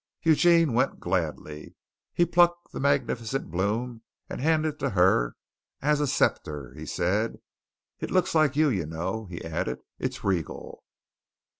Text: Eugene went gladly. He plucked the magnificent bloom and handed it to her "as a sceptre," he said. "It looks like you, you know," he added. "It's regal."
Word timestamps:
Eugene 0.23 0.73
went 0.73 0.99
gladly. 0.99 1.75
He 2.11 2.25
plucked 2.25 2.71
the 2.71 2.79
magnificent 2.79 3.51
bloom 3.51 4.01
and 4.31 4.41
handed 4.41 4.73
it 4.73 4.79
to 4.79 4.89
her 4.97 5.35
"as 5.79 6.01
a 6.01 6.07
sceptre," 6.07 6.73
he 6.73 6.87
said. 6.87 7.35
"It 7.99 8.09
looks 8.09 8.33
like 8.33 8.55
you, 8.55 8.69
you 8.69 8.87
know," 8.87 9.27
he 9.27 9.45
added. 9.45 9.77
"It's 9.99 10.23
regal." 10.23 10.83